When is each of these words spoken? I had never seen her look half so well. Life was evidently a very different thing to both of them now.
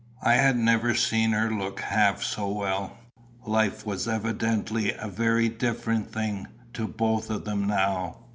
I 0.23 0.33
had 0.33 0.57
never 0.57 0.95
seen 0.95 1.31
her 1.33 1.51
look 1.51 1.79
half 1.81 2.23
so 2.23 2.49
well. 2.49 2.97
Life 3.45 3.85
was 3.85 4.07
evidently 4.07 4.93
a 4.95 5.07
very 5.07 5.47
different 5.47 6.11
thing 6.11 6.47
to 6.73 6.87
both 6.87 7.29
of 7.29 7.45
them 7.45 7.67
now. 7.67 8.17